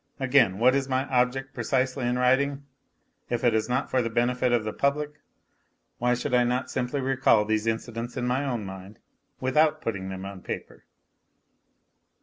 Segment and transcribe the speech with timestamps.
[0.19, 2.65] Again, what is my object precisely in writing?
[3.29, 5.11] If it is not for the benefit of the public
[5.99, 8.97] why should I not simply recall these incidents in my own mind
[9.39, 10.85] without putting them on paper